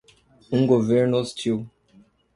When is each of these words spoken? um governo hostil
um 0.51 0.65
governo 0.65 1.13
hostil 1.17 1.69